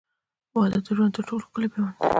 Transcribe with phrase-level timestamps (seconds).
[0.55, 2.07] •واده د ژوند تر ټولو ښکلی پیوند دی.